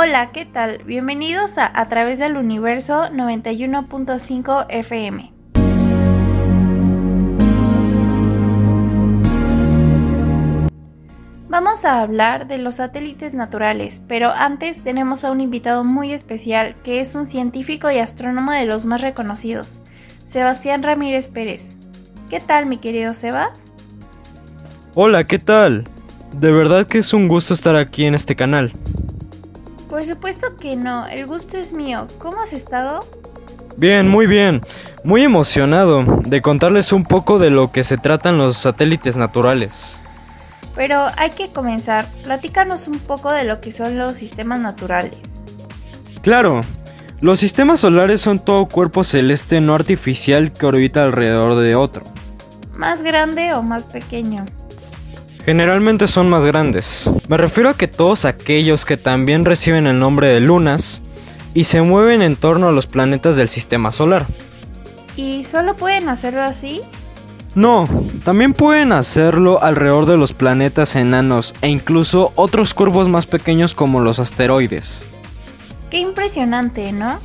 [0.00, 0.84] Hola, ¿qué tal?
[0.84, 5.32] Bienvenidos a A través del universo 91.5 FM.
[11.48, 16.76] Vamos a hablar de los satélites naturales, pero antes tenemos a un invitado muy especial
[16.84, 19.80] que es un científico y astrónomo de los más reconocidos,
[20.24, 21.74] Sebastián Ramírez Pérez.
[22.30, 23.72] ¿Qué tal, mi querido Sebas?
[24.94, 25.88] Hola, ¿qué tal?
[26.36, 28.70] De verdad que es un gusto estar aquí en este canal.
[29.88, 32.06] Por supuesto que no, el gusto es mío.
[32.18, 33.06] ¿Cómo has estado?
[33.76, 34.60] Bien, muy bien.
[35.04, 40.00] Muy emocionado de contarles un poco de lo que se tratan los satélites naturales.
[40.74, 42.06] Pero hay que comenzar.
[42.24, 45.20] Platícanos un poco de lo que son los sistemas naturales.
[46.22, 46.60] Claro,
[47.20, 52.04] los sistemas solares son todo cuerpo celeste no artificial que orbita alrededor de otro.
[52.76, 54.44] ¿Más grande o más pequeño?
[55.48, 57.08] Generalmente son más grandes.
[57.26, 61.00] Me refiero a que todos aquellos que también reciben el nombre de lunas
[61.54, 64.26] y se mueven en torno a los planetas del sistema solar.
[65.16, 66.82] ¿Y solo pueden hacerlo así?
[67.54, 67.88] No,
[68.26, 74.00] también pueden hacerlo alrededor de los planetas enanos e incluso otros cuerpos más pequeños como
[74.00, 75.06] los asteroides.
[75.88, 77.20] Qué impresionante, ¿no?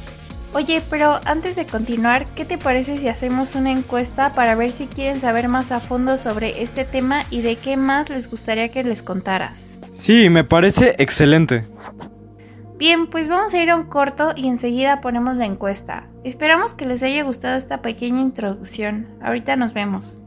[0.55, 4.85] Oye, pero antes de continuar, ¿qué te parece si hacemos una encuesta para ver si
[4.85, 8.83] quieren saber más a fondo sobre este tema y de qué más les gustaría que
[8.83, 9.71] les contaras?
[9.93, 11.67] Sí, me parece excelente.
[12.77, 16.07] Bien, pues vamos a ir a un corto y enseguida ponemos la encuesta.
[16.23, 19.07] Esperamos que les haya gustado esta pequeña introducción.
[19.23, 20.19] Ahorita nos vemos.